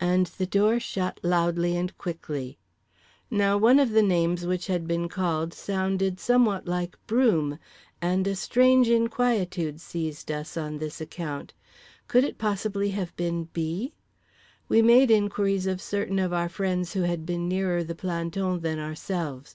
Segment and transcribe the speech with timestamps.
[0.00, 2.58] —and the door shut loudly and quickly.
[3.30, 7.60] Now one of the names which had been called sounded somewhat like "Broom,"
[8.02, 11.54] and a strange inquietude seized us on this account.
[12.08, 13.92] Could it possibly have been "B."?
[14.68, 18.80] We made inquiries of certain of our friends who had been nearer the planton than
[18.80, 19.54] ourselves.